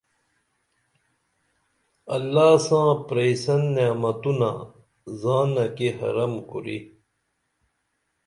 اللہ 2.15 2.51
ساں 2.65 2.89
پرئیسن 3.07 3.61
نعمتونہ 3.75 4.51
زانہ 5.21 5.65
کی 5.75 5.87
حرم 5.99 6.33
کُری 6.49 6.79